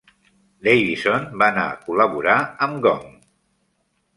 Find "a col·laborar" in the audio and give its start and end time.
1.73-2.39